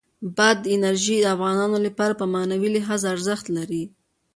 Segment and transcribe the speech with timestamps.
[0.37, 3.83] بادي انرژي د افغانانو لپاره په معنوي لحاظ ارزښت لري.